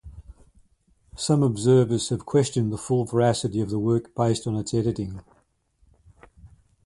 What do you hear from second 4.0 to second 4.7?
based on